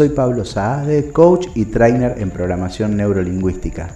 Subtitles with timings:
[0.00, 3.90] Soy Pablo Saade, coach y trainer en programación neurolingüística.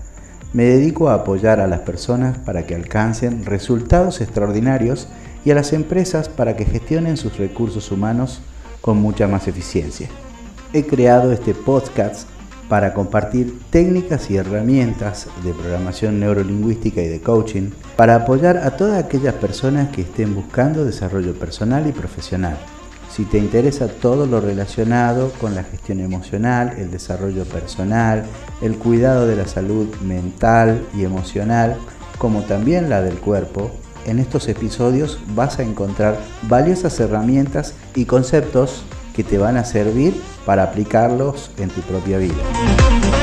[0.52, 5.08] Me dedico a apoyar a las personas para que alcancen resultados extraordinarios
[5.46, 8.42] y a las empresas para que gestionen sus recursos humanos
[8.82, 10.10] con mucha más eficiencia.
[10.74, 12.28] He creado este podcast
[12.68, 19.02] para compartir técnicas y herramientas de programación neurolingüística y de coaching para apoyar a todas
[19.02, 22.58] aquellas personas que estén buscando desarrollo personal y profesional.
[23.14, 28.24] Si te interesa todo lo relacionado con la gestión emocional, el desarrollo personal,
[28.60, 31.76] el cuidado de la salud mental y emocional,
[32.18, 33.70] como también la del cuerpo,
[34.04, 40.20] en estos episodios vas a encontrar valiosas herramientas y conceptos que te van a servir
[40.44, 42.42] para aplicarlos en tu propia vida.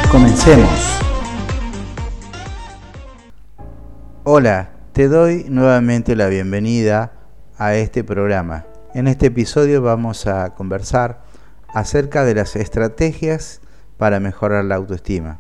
[0.10, 1.02] Comencemos.
[4.24, 7.12] Hola, te doy nuevamente la bienvenida
[7.58, 8.71] a este programa.
[8.94, 11.22] En este episodio vamos a conversar
[11.74, 13.62] acerca de las estrategias
[13.98, 15.40] para mejorar la autoestima.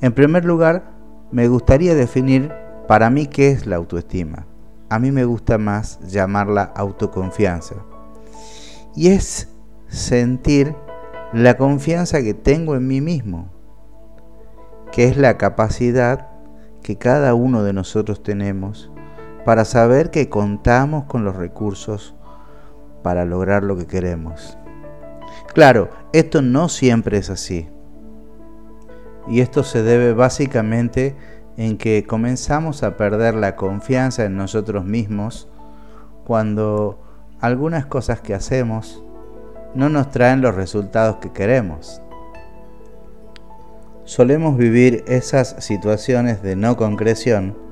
[0.00, 0.90] En primer lugar,
[1.30, 2.52] me gustaría definir
[2.88, 4.46] para mí qué es la autoestima.
[4.88, 7.76] A mí me gusta más llamarla autoconfianza.
[8.96, 9.48] Y es
[9.86, 10.74] sentir
[11.32, 13.52] la confianza que tengo en mí mismo,
[14.90, 16.26] que es la capacidad
[16.82, 18.90] que cada uno de nosotros tenemos
[19.44, 22.14] para saber que contamos con los recursos
[23.02, 24.58] para lograr lo que queremos.
[25.54, 27.68] Claro, esto no siempre es así.
[29.26, 31.16] Y esto se debe básicamente
[31.56, 35.48] en que comenzamos a perder la confianza en nosotros mismos
[36.24, 37.00] cuando
[37.40, 39.02] algunas cosas que hacemos
[39.74, 42.00] no nos traen los resultados que queremos.
[44.04, 47.67] Solemos vivir esas situaciones de no concreción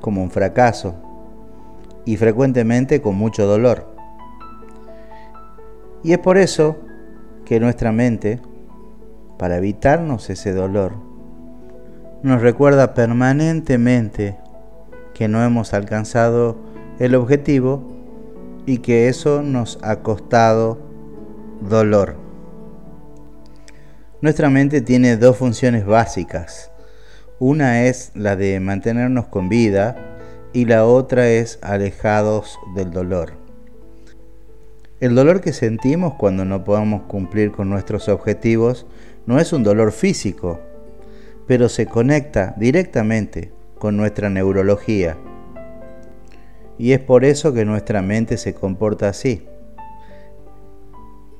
[0.00, 0.94] como un fracaso
[2.04, 3.94] y frecuentemente con mucho dolor.
[6.02, 6.76] Y es por eso
[7.44, 8.40] que nuestra mente,
[9.38, 10.94] para evitarnos ese dolor,
[12.22, 14.38] nos recuerda permanentemente
[15.14, 16.56] que no hemos alcanzado
[16.98, 17.82] el objetivo
[18.66, 20.78] y que eso nos ha costado
[21.60, 22.16] dolor.
[24.20, 26.72] Nuestra mente tiene dos funciones básicas
[27.40, 29.96] una es la de mantenernos con vida
[30.52, 33.32] y la otra es alejados del dolor.
[35.00, 38.86] El dolor que sentimos cuando no podemos cumplir con nuestros objetivos
[39.26, 40.58] no es un dolor físico,
[41.46, 45.16] pero se conecta directamente con nuestra neurología.
[46.76, 49.46] Y es por eso que nuestra mente se comporta así,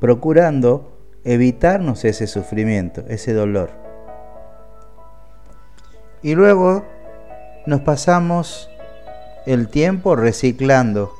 [0.01, 3.88] procurando evitarnos ese sufrimiento, ese dolor.
[6.23, 6.85] Y luego
[7.67, 8.69] nos pasamos
[9.47, 11.13] el tiempo reciclando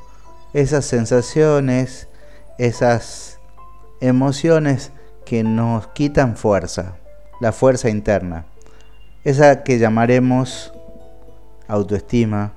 [0.53, 2.07] esas sensaciones,
[2.57, 3.39] esas
[4.01, 4.91] emociones
[5.25, 6.97] que nos quitan fuerza,
[7.39, 8.45] la fuerza interna,
[9.23, 10.73] esa que llamaremos
[11.67, 12.53] autoestima,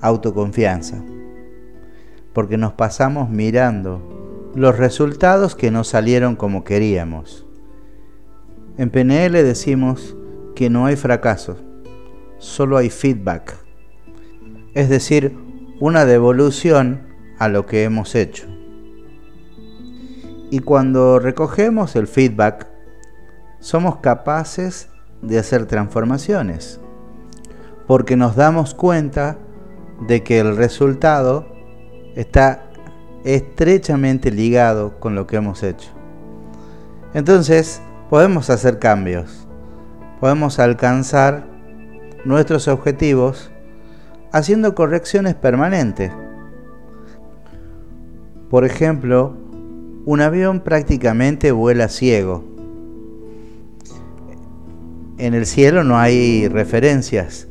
[0.00, 1.02] autoconfianza,
[2.32, 7.46] porque nos pasamos mirando los resultados que no salieron como queríamos.
[8.78, 10.16] En PNL decimos
[10.62, 11.56] que no hay fracaso,
[12.38, 13.56] solo hay feedback,
[14.74, 15.36] es decir,
[15.80, 17.08] una devolución
[17.40, 18.46] a lo que hemos hecho.
[20.52, 22.68] Y cuando recogemos el feedback,
[23.58, 24.88] somos capaces
[25.20, 26.78] de hacer transformaciones,
[27.88, 29.38] porque nos damos cuenta
[30.06, 31.52] de que el resultado
[32.14, 32.70] está
[33.24, 35.90] estrechamente ligado con lo que hemos hecho.
[37.14, 39.41] Entonces, podemos hacer cambios
[40.22, 41.48] podemos alcanzar
[42.24, 43.50] nuestros objetivos
[44.30, 46.12] haciendo correcciones permanentes.
[48.48, 49.36] Por ejemplo,
[50.04, 52.44] un avión prácticamente vuela ciego.
[55.18, 57.48] En el cielo no hay referencias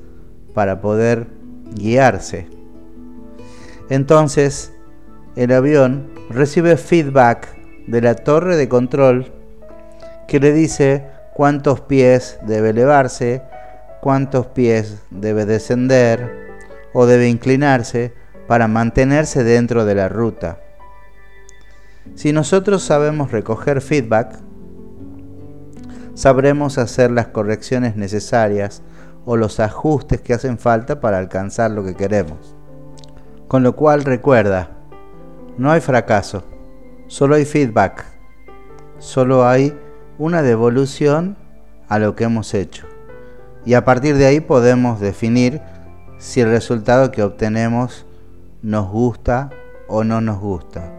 [0.53, 1.27] para poder
[1.75, 2.47] guiarse.
[3.89, 4.71] Entonces,
[5.35, 7.49] el avión recibe feedback
[7.87, 9.33] de la torre de control
[10.29, 13.41] que le dice cuántos pies debe elevarse,
[13.99, 16.51] cuántos pies debe descender
[16.93, 18.13] o debe inclinarse
[18.47, 20.59] para mantenerse dentro de la ruta.
[22.13, 24.35] Si nosotros sabemos recoger feedback,
[26.13, 28.83] sabremos hacer las correcciones necesarias
[29.25, 32.55] o los ajustes que hacen falta para alcanzar lo que queremos.
[33.47, 34.69] Con lo cual recuerda,
[35.57, 36.43] no hay fracaso,
[37.07, 38.05] solo hay feedback,
[38.99, 39.75] solo hay
[40.21, 41.35] una devolución
[41.89, 42.85] a lo que hemos hecho.
[43.65, 45.61] Y a partir de ahí podemos definir
[46.19, 48.05] si el resultado que obtenemos
[48.61, 49.49] nos gusta
[49.87, 50.93] o no nos gusta.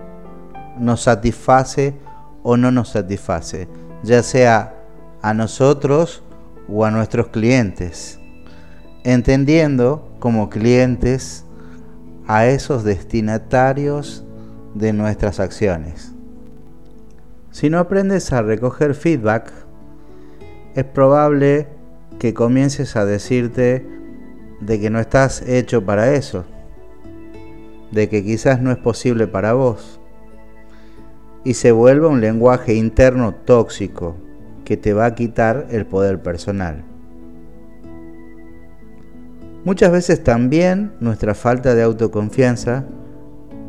[0.78, 1.94] nos satisface
[2.42, 3.68] o no nos satisface,
[4.02, 4.74] ya sea
[5.20, 6.24] a nosotros
[6.66, 8.18] o a nuestros clientes,
[9.04, 11.44] entendiendo como clientes
[12.26, 14.24] a esos destinatarios
[14.74, 16.11] de nuestras acciones.
[17.52, 19.52] Si no aprendes a recoger feedback,
[20.74, 21.68] es probable
[22.18, 23.86] que comiences a decirte
[24.60, 26.46] de que no estás hecho para eso,
[27.90, 30.00] de que quizás no es posible para vos,
[31.44, 34.16] y se vuelva un lenguaje interno tóxico
[34.64, 36.84] que te va a quitar el poder personal.
[39.64, 42.86] Muchas veces también nuestra falta de autoconfianza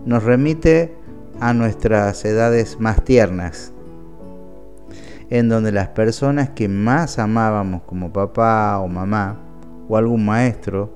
[0.06, 0.95] nos remite
[1.39, 3.73] a nuestras edades más tiernas,
[5.33, 9.39] en donde las personas que más amábamos como papá o mamá
[9.89, 10.94] o algún maestro,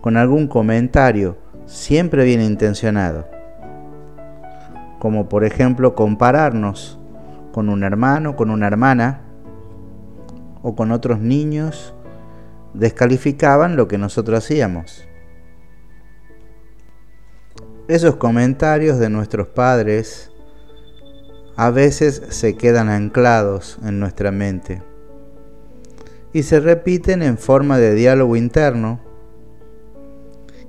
[0.00, 3.28] con algún comentario siempre bien intencionado,
[4.98, 6.98] como por ejemplo compararnos
[7.52, 9.20] con un hermano, con una hermana
[10.62, 11.92] o con otros niños,
[12.72, 15.06] descalificaban lo que nosotros hacíamos.
[17.88, 20.32] Esos comentarios de nuestros padres
[21.56, 24.82] a veces se quedan anclados en nuestra mente
[26.32, 29.00] y se repiten en forma de diálogo interno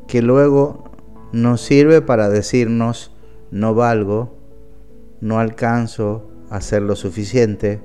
[0.07, 0.85] que luego
[1.33, 3.11] nos sirve para decirnos
[3.51, 4.33] no valgo,
[5.19, 7.81] no alcanzo a hacer lo suficiente.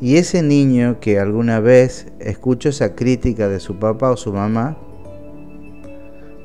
[0.00, 4.78] Y ese niño que alguna vez escuchó esa crítica de su papá o su mamá,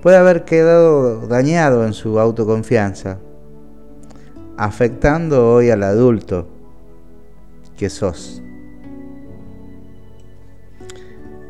[0.01, 3.19] puede haber quedado dañado en su autoconfianza,
[4.57, 6.47] afectando hoy al adulto
[7.77, 8.41] que sos.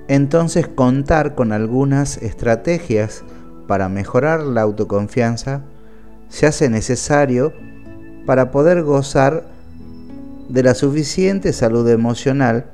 [0.08, 3.24] Entonces contar con algunas estrategias
[3.68, 5.64] para mejorar la autoconfianza
[6.30, 7.54] se hace necesario
[8.26, 9.46] para poder gozar
[10.50, 12.72] de la suficiente salud emocional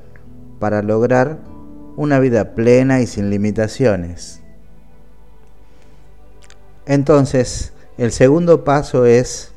[0.59, 1.39] para lograr
[1.95, 4.41] una vida plena y sin limitaciones.
[6.85, 9.53] Entonces, el segundo paso es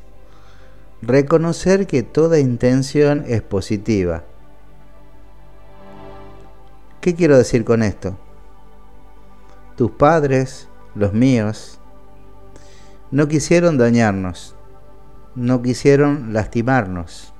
[1.05, 4.23] reconocer que toda intención es positiva.
[6.99, 8.17] ¿Qué quiero decir con esto?
[9.75, 11.79] Tus padres, los míos,
[13.11, 14.55] no quisieron dañarnos,
[15.35, 17.33] no quisieron lastimarnos,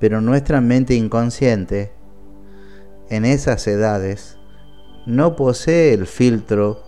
[0.00, 1.92] pero nuestra mente inconsciente
[3.10, 4.38] en esas edades
[5.06, 6.82] no posee el filtro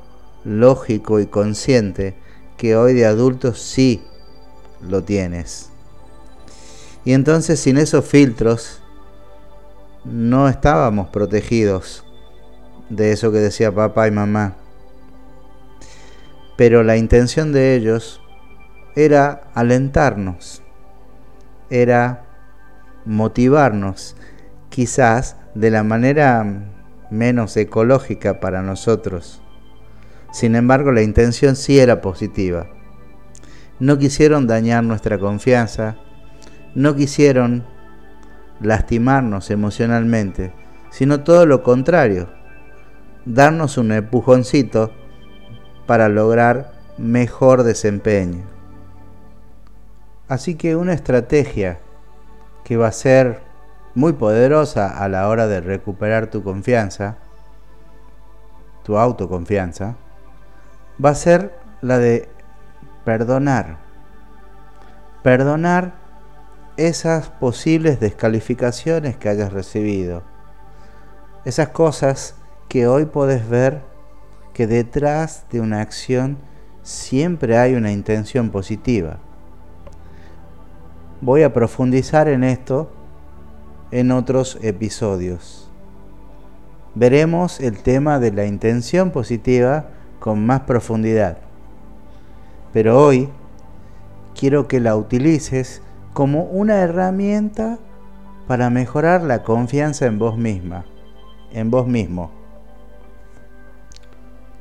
[0.45, 2.17] lógico y consciente
[2.57, 4.03] que hoy de adultos sí
[4.81, 5.71] lo tienes.
[7.05, 8.83] Y entonces sin esos filtros
[10.05, 12.05] no estábamos protegidos
[12.89, 14.57] de eso que decía papá y mamá.
[16.57, 18.21] Pero la intención de ellos
[18.95, 20.63] era alentarnos,
[21.71, 22.25] era
[23.05, 24.17] motivarnos,
[24.71, 26.73] quizás de la manera
[27.11, 29.43] menos ecológica para nosotros
[30.37, 32.67] sin embargo, la intención sí era positiva.
[33.79, 35.97] No quisieron dañar nuestra confianza,
[36.75, 37.65] no quisieron
[38.61, 40.53] lastimarnos emocionalmente,
[40.91, 42.29] sino todo lo contrario,
[43.25, 44.93] darnos un empujoncito
[45.87, 48.45] para lograr mejor desempeño.
[50.29, 51.79] Así que una estrategia
[52.65, 53.41] que va a ser
[53.95, 57.17] muy poderosa a la hora de recuperar tu confianza,
[58.85, 59.97] tu autoconfianza,
[61.03, 62.29] va a ser la de
[63.07, 63.79] perdonar.
[65.23, 65.95] Perdonar
[66.77, 70.25] esas posibles descalificaciones que hayas recibido.
[71.45, 72.35] Esas cosas
[72.69, 73.81] que hoy podés ver
[74.53, 76.37] que detrás de una acción
[76.83, 79.19] siempre hay una intención positiva.
[81.21, 82.91] Voy a profundizar en esto
[83.93, 85.71] en otros episodios.
[86.97, 91.46] Veremos el tema de la intención positiva con más profundidad.
[92.77, 93.31] Pero hoy
[94.39, 95.81] quiero que la utilices
[96.13, 97.79] como una herramienta
[98.47, 100.85] para mejorar la confianza en vos misma,
[101.55, 102.31] en vos mismo.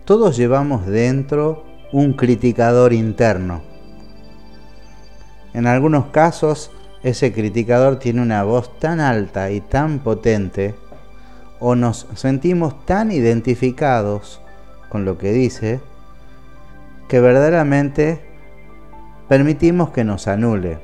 [0.05, 3.63] Todos llevamos dentro un criticador interno.
[5.53, 6.71] En algunos casos,
[7.03, 10.73] ese criticador tiene una voz tan alta y tan potente,
[11.59, 14.39] o nos sentimos tan identificados
[14.87, 15.81] con lo que dice,
[17.07, 18.21] que verdaderamente
[19.27, 20.79] permitimos que nos anule.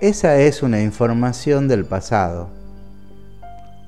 [0.00, 2.50] Esa es una información del pasado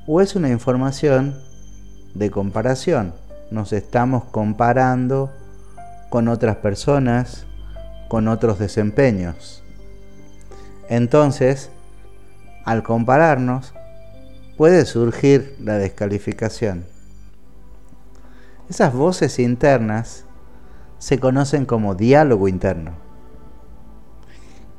[0.06, 1.38] o es una información
[2.14, 3.12] de comparación.
[3.50, 5.30] Nos estamos comparando
[6.08, 7.46] con otras personas,
[8.08, 9.62] con otros desempeños.
[10.88, 11.70] Entonces,
[12.64, 13.74] al compararnos,
[14.56, 16.84] puede surgir la descalificación.
[18.68, 20.26] Esas voces internas
[20.98, 22.92] se conocen como diálogo interno.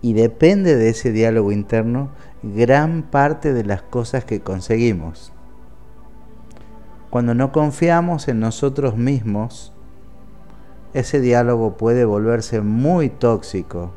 [0.01, 2.09] Y depende de ese diálogo interno
[2.43, 5.33] gran parte de las cosas que conseguimos.
[7.09, 9.73] Cuando no confiamos en nosotros mismos,
[10.93, 13.91] ese diálogo puede volverse muy tóxico,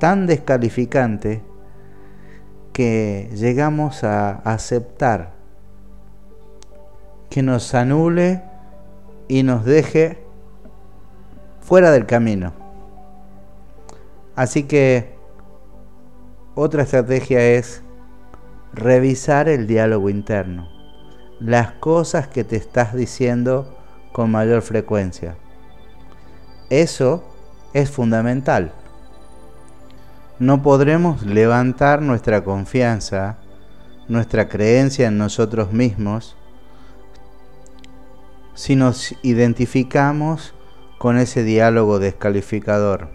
[0.00, 1.42] tan descalificante
[2.72, 5.34] que llegamos a aceptar
[7.30, 8.42] que nos anule
[9.28, 10.24] y nos deje
[11.60, 12.52] fuera del camino.
[14.34, 15.16] Así que
[16.54, 17.82] otra estrategia es
[18.72, 20.68] revisar el diálogo interno,
[21.40, 23.76] las cosas que te estás diciendo
[24.12, 25.36] con mayor frecuencia.
[26.70, 27.24] Eso
[27.72, 28.72] es fundamental.
[30.38, 33.38] No podremos levantar nuestra confianza,
[34.08, 36.36] nuestra creencia en nosotros mismos,
[38.56, 40.54] si nos identificamos
[40.98, 43.10] con ese diálogo descalificador.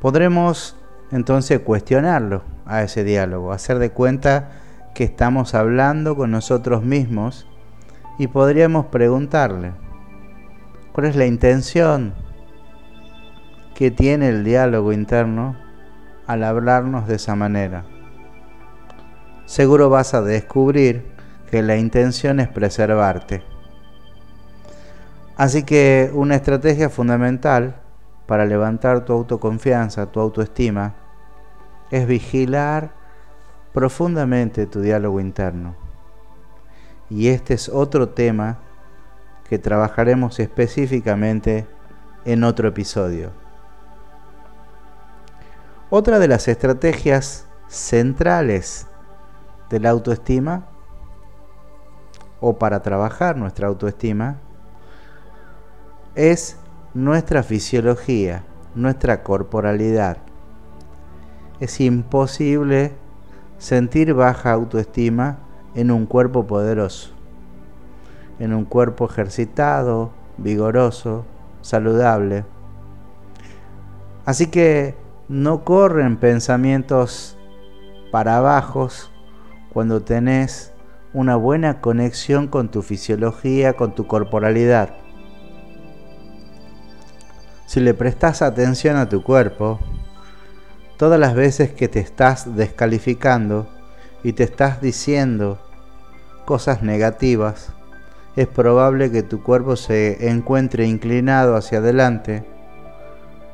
[0.00, 0.76] Podremos
[1.10, 4.52] entonces cuestionarlo a ese diálogo, hacer de cuenta
[4.94, 7.48] que estamos hablando con nosotros mismos
[8.16, 9.72] y podríamos preguntarle,
[10.92, 12.14] ¿cuál es la intención
[13.74, 15.56] que tiene el diálogo interno
[16.28, 17.84] al hablarnos de esa manera?
[19.46, 21.17] Seguro vas a descubrir
[21.50, 23.42] que la intención es preservarte.
[25.36, 27.76] Así que una estrategia fundamental
[28.26, 30.94] para levantar tu autoconfianza, tu autoestima,
[31.90, 32.90] es vigilar
[33.72, 35.76] profundamente tu diálogo interno.
[37.08, 38.58] Y este es otro tema
[39.48, 41.66] que trabajaremos específicamente
[42.24, 43.30] en otro episodio.
[45.90, 48.86] Otra de las estrategias centrales
[49.70, 50.66] de la autoestima
[52.40, 54.36] o para trabajar nuestra autoestima
[56.14, 56.56] es
[56.94, 60.18] nuestra fisiología, nuestra corporalidad.
[61.60, 62.92] Es imposible
[63.58, 65.38] sentir baja autoestima
[65.74, 67.10] en un cuerpo poderoso,
[68.38, 71.24] en un cuerpo ejercitado, vigoroso,
[71.60, 72.44] saludable.
[74.24, 74.96] Así que
[75.28, 77.36] no corren pensamientos
[78.10, 78.88] para abajo
[79.72, 80.72] cuando tenés
[81.14, 84.90] una buena conexión con tu fisiología, con tu corporalidad.
[87.66, 89.78] Si le prestas atención a tu cuerpo,
[90.98, 93.68] todas las veces que te estás descalificando
[94.22, 95.58] y te estás diciendo
[96.44, 97.72] cosas negativas,
[98.36, 102.44] es probable que tu cuerpo se encuentre inclinado hacia adelante,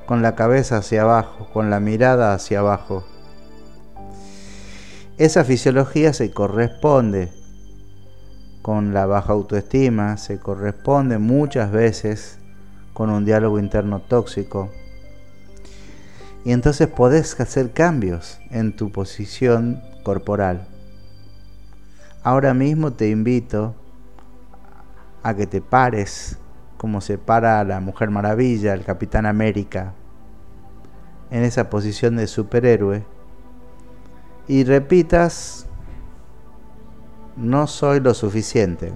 [0.07, 3.05] con la cabeza hacia abajo, con la mirada hacia abajo.
[5.17, 7.44] Esa fisiología se corresponde
[8.65, 12.39] con la baja autoestima, se corresponde muchas veces
[12.95, 14.71] con un diálogo interno tóxico.
[16.47, 20.67] Y entonces podés hacer cambios en tu posición corporal.
[22.23, 23.75] Ahora mismo te invito
[25.23, 26.39] a que te pares
[26.79, 29.93] como se para la Mujer Maravilla, el Capitán América,
[31.31, 33.05] en esa posición de superhéroe,
[34.49, 35.67] y repitas
[37.37, 38.93] no soy lo suficiente,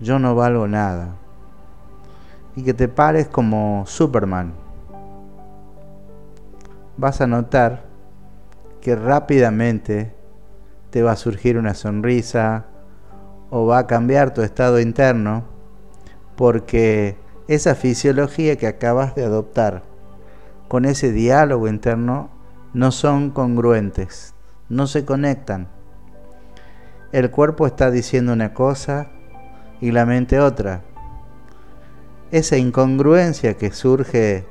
[0.00, 1.16] yo no valgo nada,
[2.56, 4.52] y que te pares como Superman,
[6.96, 7.84] vas a notar
[8.80, 10.12] que rápidamente
[10.90, 12.66] te va a surgir una sonrisa
[13.50, 15.44] o va a cambiar tu estado interno
[16.36, 17.16] porque
[17.48, 19.82] esa fisiología que acabas de adoptar
[20.68, 22.28] con ese diálogo interno
[22.74, 24.34] no son congruentes,
[24.68, 25.68] no se conectan
[27.12, 29.08] el cuerpo está diciendo una cosa
[29.80, 30.82] y la mente otra.
[32.30, 34.46] Esa incongruencia que surge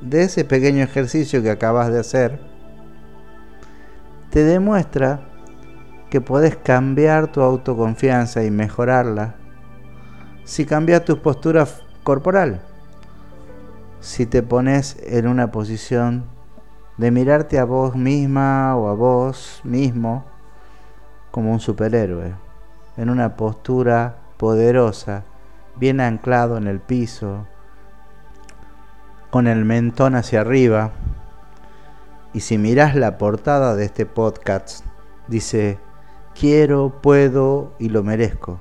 [0.00, 2.40] de ese pequeño ejercicio que acabas de hacer,
[4.30, 5.28] te demuestra
[6.10, 9.36] que puedes cambiar tu autoconfianza y mejorarla
[10.44, 11.66] si cambias tu postura
[12.02, 12.60] corporal.
[14.00, 16.24] Si te pones en una posición
[16.98, 20.33] de mirarte a vos misma o a vos mismo
[21.34, 22.32] como un superhéroe,
[22.96, 25.24] en una postura poderosa,
[25.74, 27.48] bien anclado en el piso,
[29.30, 30.92] con el mentón hacia arriba.
[32.34, 34.86] Y si miras la portada de este podcast,
[35.26, 35.80] dice,
[36.38, 38.60] quiero, puedo y lo merezco.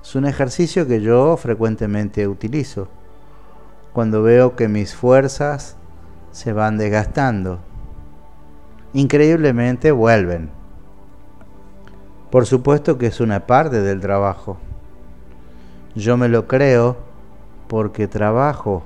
[0.00, 2.86] Es un ejercicio que yo frecuentemente utilizo
[3.92, 5.76] cuando veo que mis fuerzas
[6.30, 7.58] se van desgastando.
[8.92, 10.61] Increíblemente vuelven.
[12.32, 14.56] Por supuesto que es una parte del trabajo.
[15.94, 16.96] Yo me lo creo
[17.68, 18.82] porque trabajo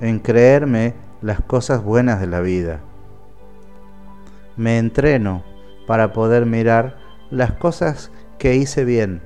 [0.00, 2.80] en creerme las cosas buenas de la vida.
[4.56, 5.44] Me entreno
[5.86, 6.96] para poder mirar
[7.30, 9.20] las cosas que hice bien.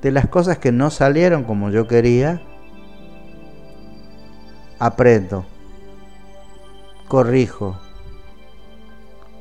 [0.00, 2.40] De las cosas que no salieron como yo quería,
[4.78, 5.44] aprendo,
[7.08, 7.76] corrijo,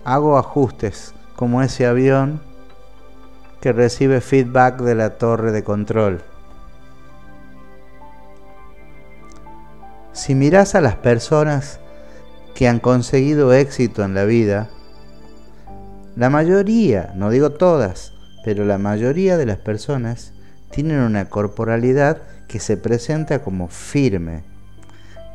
[0.03, 2.41] hago ajustes como ese avión
[3.61, 6.21] que recibe feedback de la torre de control.
[10.13, 11.79] Si miras a las personas
[12.55, 14.67] que han conseguido éxito en la vida,
[16.15, 18.13] la mayoría, no digo todas,
[18.43, 20.33] pero la mayoría de las personas
[20.71, 22.17] tienen una corporalidad
[22.47, 24.43] que se presenta como firme.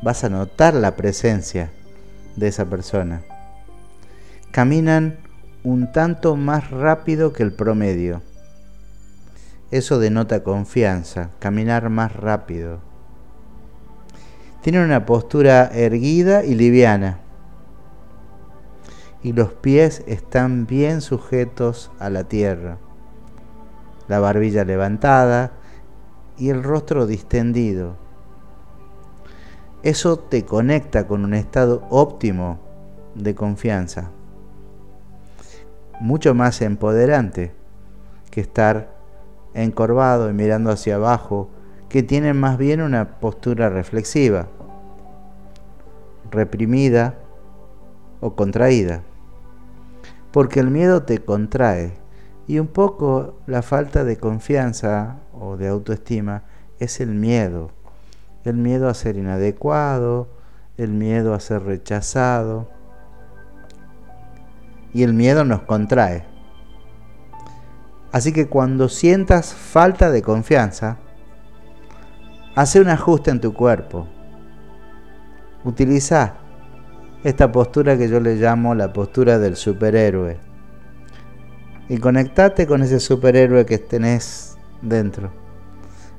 [0.01, 1.71] Vas a notar la presencia
[2.35, 3.21] de esa persona.
[4.51, 5.22] Caminan
[5.63, 8.21] un tanto más rápido que el promedio.
[9.71, 12.79] Eso denota confianza, caminar más rápido.
[14.61, 17.19] Tienen una postura erguida y liviana
[19.23, 22.77] y los pies están bien sujetos a la tierra,
[24.09, 25.53] la barbilla levantada
[26.37, 27.95] y el rostro distendido.
[29.81, 32.59] Eso te conecta con un estado óptimo
[33.15, 34.11] de confianza,
[36.03, 37.53] mucho más empoderante
[38.29, 38.93] que estar
[39.53, 41.49] encorvado y mirando hacia abajo,
[41.89, 44.47] que tiene más bien una postura reflexiva,
[46.31, 47.15] reprimida
[48.19, 49.03] o contraída
[50.33, 51.93] porque el miedo te contrae
[52.47, 56.41] y un poco la falta de confianza o de autoestima
[56.79, 57.69] es el miedo.
[58.43, 60.27] El miedo a ser inadecuado,
[60.75, 62.67] el miedo a ser rechazado.
[64.93, 66.25] Y el miedo nos contrae.
[68.11, 70.97] Así que cuando sientas falta de confianza,
[72.55, 74.07] hace un ajuste en tu cuerpo.
[75.63, 76.35] Utiliza
[77.23, 80.37] esta postura que yo le llamo la postura del superhéroe.
[81.89, 85.31] Y conectate con ese superhéroe que tenés dentro.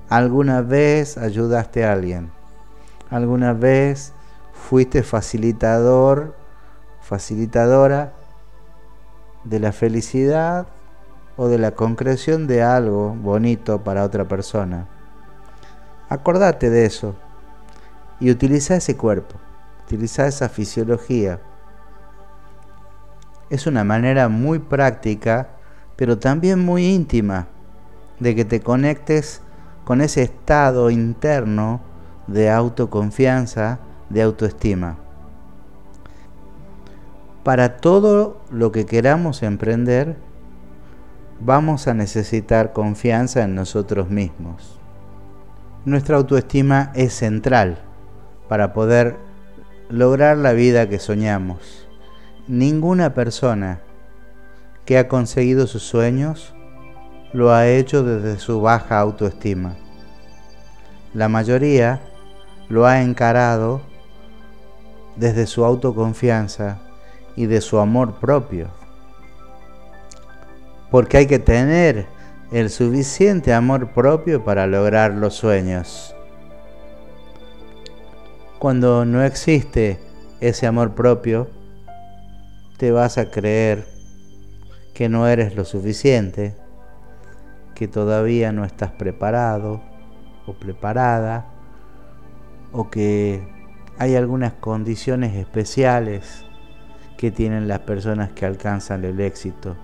[0.09, 2.31] ¿Alguna vez ayudaste a alguien?
[3.09, 4.13] ¿Alguna vez
[4.53, 6.35] fuiste facilitador,
[7.01, 8.13] facilitadora
[9.44, 10.66] de la felicidad
[11.37, 14.88] o de la concreción de algo bonito para otra persona?
[16.09, 17.14] Acordate de eso
[18.20, 19.37] y utiliza ese cuerpo
[19.85, 21.40] utilizar esa fisiología.
[23.50, 25.48] Es una manera muy práctica,
[25.96, 27.46] pero también muy íntima,
[28.18, 29.42] de que te conectes
[29.85, 31.80] con ese estado interno
[32.26, 33.78] de autoconfianza,
[34.09, 35.04] de autoestima.
[37.44, 40.16] Para todo lo que queramos emprender,
[41.40, 44.80] vamos a necesitar confianza en nosotros mismos.
[45.85, 47.76] Nuestra autoestima es central
[48.48, 49.18] para poder
[49.90, 51.87] lograr la vida que soñamos.
[52.48, 53.80] Ninguna persona
[54.87, 56.54] que ha conseguido sus sueños
[57.35, 59.76] lo ha hecho desde su baja autoestima.
[61.12, 62.00] La mayoría
[62.70, 63.83] lo ha encarado
[65.16, 66.80] desde su autoconfianza
[67.37, 68.68] y de su amor propio.
[70.90, 72.07] Porque hay que tener
[72.53, 76.14] el suficiente amor propio para lograr los sueños.
[78.59, 79.99] Cuando no existe
[80.40, 81.49] ese amor propio,
[82.77, 83.87] te vas a creer
[84.94, 86.55] que no eres lo suficiente,
[87.75, 89.83] que todavía no estás preparado
[90.47, 91.47] o preparada,
[92.73, 93.47] o que
[93.99, 96.44] hay algunas condiciones especiales
[97.25, 99.77] que tienen las personas que alcanzan el éxito.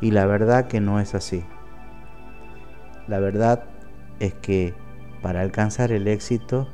[0.00, 1.44] Y la verdad que no es así.
[3.06, 3.64] La verdad
[4.18, 4.72] es que
[5.20, 6.68] para alcanzar el éxito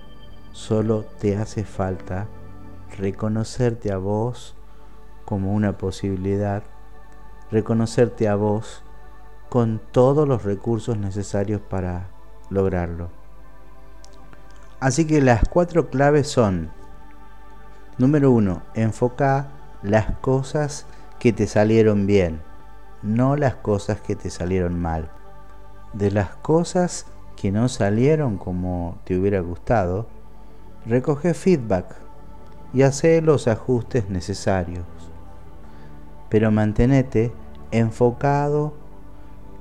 [0.53, 2.29] Solo te hace falta
[2.99, 4.55] reconocerte a vos
[5.25, 6.63] como una posibilidad,
[7.51, 8.85] reconocerte a vos
[9.49, 12.11] con todos los recursos necesarios para
[12.51, 13.09] lograrlo.
[14.79, 16.71] Así que las cuatro claves son,
[17.97, 19.49] número uno, enfoca
[19.83, 20.87] las cosas
[21.19, 22.41] que te salieron bien,
[23.03, 25.11] no las cosas que te salieron mal.
[25.93, 30.07] De las cosas que no salieron como te hubiera gustado,
[30.87, 31.97] recoge feedback
[32.73, 34.85] y hace los ajustes necesarios.
[36.29, 37.33] Pero mantenete
[37.73, 38.75] enfocado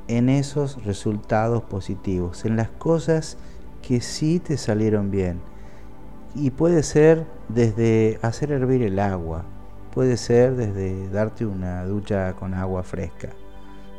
[0.07, 3.38] en esos resultados positivos, en las cosas
[3.81, 5.41] que sí te salieron bien.
[6.36, 9.43] Y puede ser desde hacer hervir el agua,
[9.91, 13.30] puede ser desde darte una ducha con agua fresca.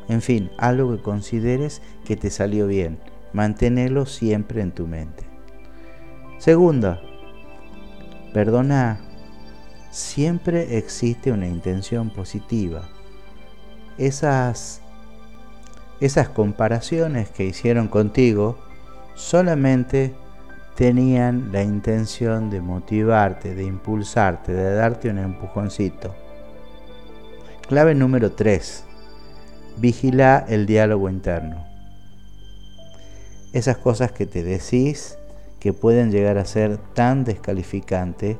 [0.09, 2.99] En fin, algo que consideres que te salió bien.
[3.31, 5.23] Manténelo siempre en tu mente.
[6.39, 7.01] Segunda,
[8.33, 8.99] perdona.
[9.91, 12.89] Siempre existe una intención positiva.
[13.99, 14.81] Esas,
[16.01, 18.57] esas comparaciones que hicieron contigo
[19.13, 20.15] solamente
[20.75, 26.15] tenían la intención de motivarte, de impulsarte, de darte un empujoncito.
[27.67, 28.85] Clave número 3.
[29.77, 31.65] Vigila el diálogo interno.
[33.53, 35.17] Esas cosas que te decís
[35.59, 38.37] que pueden llegar a ser tan descalificante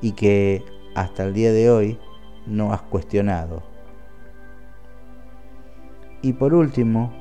[0.00, 1.98] y que hasta el día de hoy
[2.46, 3.62] no has cuestionado.
[6.22, 7.12] Y por último,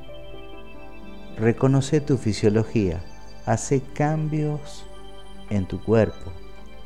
[1.37, 3.03] reconoce tu fisiología,
[3.47, 4.85] hace cambios
[5.49, 6.31] en tu cuerpo,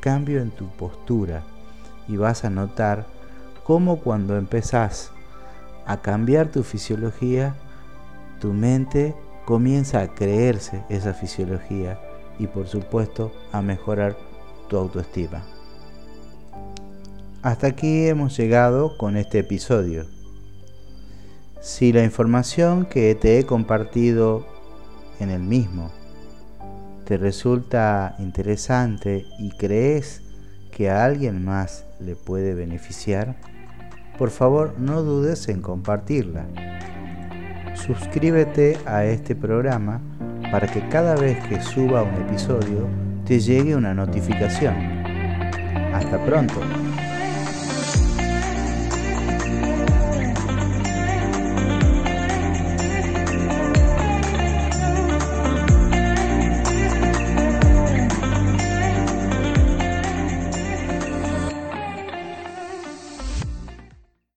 [0.00, 1.42] cambio en tu postura
[2.06, 3.04] y vas a notar
[3.64, 5.10] cómo cuando empezás
[5.86, 7.56] a cambiar tu fisiología,
[8.40, 12.00] tu mente comienza a creerse esa fisiología
[12.38, 14.16] y por supuesto a mejorar
[14.68, 15.42] tu autoestima.
[17.42, 20.06] Hasta aquí hemos llegado con este episodio.
[21.60, 24.46] Si la información que te he compartido
[25.18, 25.90] en el mismo
[27.12, 30.22] te resulta interesante y crees
[30.74, 33.36] que a alguien más le puede beneficiar,
[34.16, 36.46] por favor no dudes en compartirla.
[37.74, 40.00] Suscríbete a este programa
[40.50, 42.88] para que cada vez que suba un episodio
[43.26, 44.74] te llegue una notificación.
[45.92, 46.62] Hasta pronto.